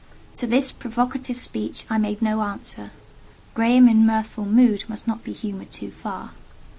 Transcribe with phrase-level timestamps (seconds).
[0.37, 2.89] To this provocative speech I made no answer.
[3.53, 6.31] Graham in mirthful mood must not be humoured too far.